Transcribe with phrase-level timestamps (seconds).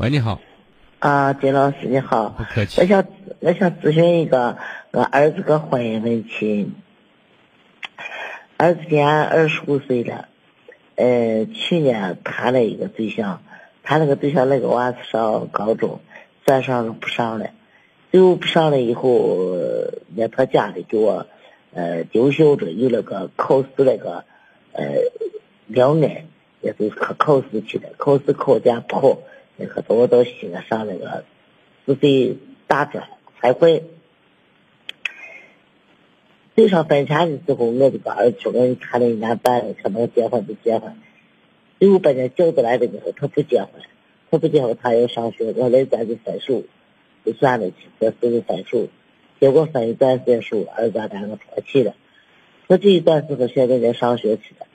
[0.00, 0.40] 喂，你好。
[0.98, 2.30] 啊，金老师你好。
[2.30, 2.80] 不客气。
[2.80, 3.04] 我想
[3.40, 4.56] 我想咨询一个
[4.92, 6.70] 我儿子个婚姻问题。
[8.56, 10.28] 儿子今年二十五岁了，
[10.96, 13.42] 呃，去年谈了一个对象，
[13.82, 16.00] 谈了个对象那个娃是上高中，
[16.46, 17.50] 再上是不上了，
[18.10, 19.50] 最后不上了以后，
[20.16, 21.26] 那他家里给我
[21.74, 24.24] 呃丢修着有那个考试那个
[24.72, 24.86] 呃
[25.66, 26.26] 两年，
[26.62, 29.18] 也就是考考试去了，考试考点不好。
[29.60, 31.24] 那个我到西安上那个
[31.84, 33.02] 自费打针
[33.40, 33.84] 开会，
[36.54, 40.96] 对上分钱的时候，我这个儿子说我谈了一年半，可能结婚就结婚。
[41.78, 43.68] 最后把人叫过来的时候，他不结婚，
[44.30, 46.62] 他不结婚，他要上学，我来咱就分手，
[47.24, 48.88] 就算了去，这事就分手。
[49.40, 51.94] 结果分一段分手，儿子两个脱气了。
[52.66, 54.66] 说这一段时候现在在上学去了，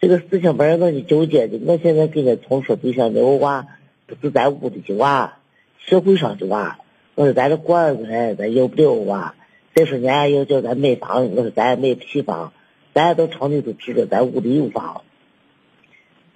[0.00, 3.66] 这个事情本来让你纠结的，我现在跟他同说对象没有娃。
[4.06, 5.38] 不是在屋里的娃，
[5.78, 6.78] 社会上的娃。
[7.14, 9.34] 我说咱这过日子，咱要不了娃。
[9.74, 12.52] 再说人家要叫咱买房，我说咱也买不起房。
[12.92, 15.02] 咱也到城里都知道，咱屋里有房。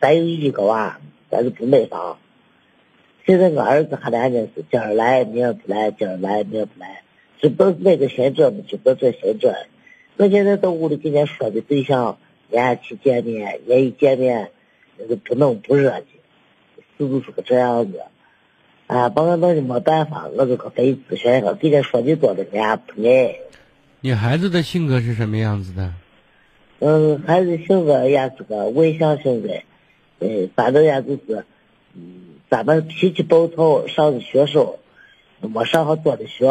[0.00, 2.18] 咱有一个娃，咱就不买房。
[3.26, 7.02] 现在我儿子还两件事，今儿来明儿不来，今儿来明儿不来，
[7.40, 9.54] 就不道那个先这，知不道这先这。
[10.16, 12.18] 我现在到屋里跟人家说的对象，
[12.48, 14.50] 人家去见面，人一见面，
[14.98, 16.04] 那个不冷不热的。
[17.08, 18.02] 就是个这样子，
[18.86, 23.36] 啊，把我弄的没办法，我就可非咨询一个，给人说的多的，人家不爱。
[24.00, 25.94] 你孩子的性格是什么样子的？
[26.80, 29.48] 嗯，孩子性格也是个外向性格，
[30.18, 31.44] 嗯，反正也就是，
[31.94, 34.76] 嗯，咱们脾气暴躁，上的学少，
[35.40, 36.46] 没上好多的学，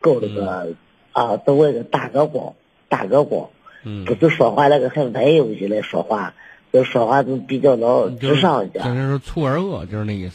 [0.00, 0.74] 搞那个
[1.12, 2.54] 啊，都为了打个光，
[2.88, 3.50] 打个光，
[3.84, 6.34] 嗯，不是说话那个很温柔些来说话。
[6.72, 10.34] 就说话都比较老直上一点，就是说粗而恶，就是那意思。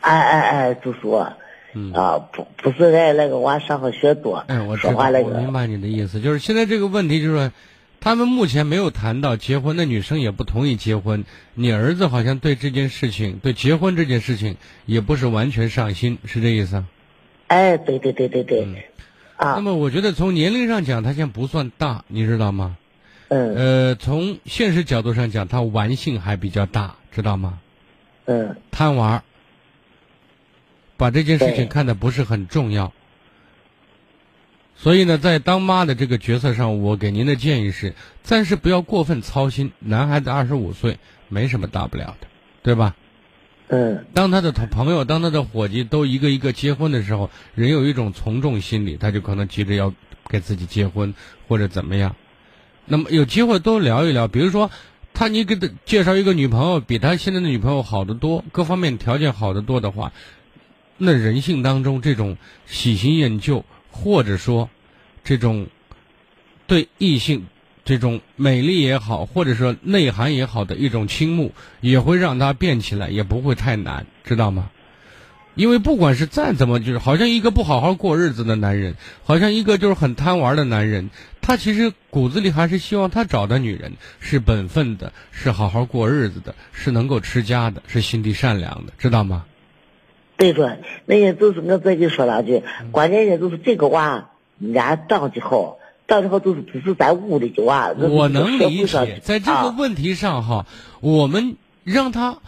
[0.00, 1.20] 哎哎哎，就说，
[1.94, 5.28] 啊，不不是爱那个娃上个学多，哎，我说话那个。
[5.28, 7.52] 我明白你的意思，就是现在这个问题就是说，
[8.00, 11.24] 他们目前没有谈到结婚，那女生也不同意结婚。
[11.54, 14.56] 你儿子好像对这件事情，对结婚这件事情
[14.86, 16.84] 也不是完全上心，是这意思？
[17.46, 18.66] 哎，对对对对对，
[19.36, 19.54] 啊。
[19.54, 22.76] 那么我觉得从年龄上讲，他现在不算大，你知道吗？
[23.34, 27.60] 嗯，呃，从现实角度上讲，他玩性还比较大，知道吗？
[28.26, 29.22] 嗯，贪玩，
[30.98, 32.92] 把这件事情看得不是很重要。
[34.76, 39.72] 所以呢，在当妈的这个角色上，我给您的建议是，暂时不要过分操心。
[39.78, 40.98] 男孩子二十五岁，
[41.30, 42.26] 没什么大不了的，
[42.62, 42.94] 对吧？
[43.68, 44.04] 嗯。
[44.12, 49.94] 当他的朋友、当他的伙计都一个一个结婚的时候，人有一种从众心理，他就可能急着要
[50.28, 51.14] 给自己结婚
[51.48, 52.14] 或者怎么样。
[52.84, 54.70] 那么有机会多聊一聊，比如说，
[55.14, 60.12] 他你给他介绍一个女朋友，比他现在的女朋友好得多，各方面条件好得多的话，
[60.98, 64.68] 那人性当中这种喜新厌旧，或者说
[65.22, 65.66] 这种
[66.66, 67.46] 对异性
[67.84, 74.70] 这种美丽也好，或者说内涵也好的一种倾慕，也会让他变起来，也不会太难，知道吗？
[75.54, 89.44] 因为不管是再怎么，就是好像一个不好好过日子的男人，好像一个就是很贪玩的男人，他其实骨子里还是希望他找的女人是本分的，是好好过日子的，是能够持家的，是心地善良的，知道吗？
[90.38, 90.68] 对不，
[91.04, 95.76] 那也就是我自己说两句，关键也就是这个娃，人家长得好，
[96.08, 97.90] 长得好就是只是在屋里的娃。
[97.90, 100.66] 我能理解，在这个问题上哈，
[101.00, 102.38] 我们让他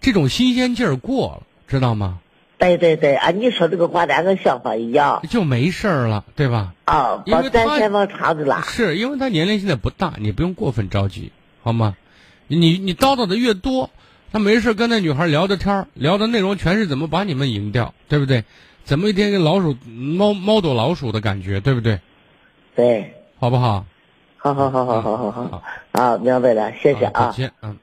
[0.00, 2.18] 这种新鲜劲儿过了，知道吗？
[2.60, 6.74] 对对对，啊，你说这个话，咱个想法一样，就没事儿了，对吧？
[6.84, 8.60] 啊，因为咱先往长的拉。
[8.60, 11.32] 是因为他年龄现在不大，你不用过分着急，
[11.62, 11.96] 好吗？
[12.48, 13.88] 你你叨叨的越多，
[14.30, 18.44] 他没事跟那女孩聊着天聊的内容全是怎么把你们赢掉，对不对？
[18.84, 21.98] 怎么一天跟老鼠猫猫躲老鼠的感觉，对不对？
[22.76, 23.86] 对，好不好？
[24.36, 27.30] 好好好好好好好，啊，明白了，谢谢啊。
[27.30, 27.78] 再见，嗯。